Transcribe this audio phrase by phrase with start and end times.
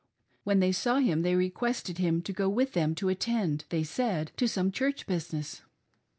[0.43, 3.83] When they saw him they re quested him to go with them to attend, they
[3.83, 5.61] said, to some Church business.